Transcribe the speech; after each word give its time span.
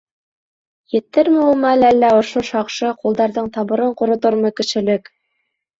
Етерме 0.95 1.43
ул 1.49 1.61
мәл 1.67 1.87
әллә 1.91 2.11
ошо 2.23 2.45
шаҡшы 2.49 2.91
ҡулдарҙың 3.05 3.53
тамырын 3.61 3.97
ҡоротормо 4.03 4.57
кешелек? 4.63 5.17